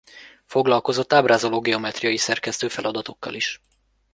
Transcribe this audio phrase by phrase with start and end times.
[0.45, 3.61] Foglalkozott ábrázoló geometriai szerkesztő feladatokkal is.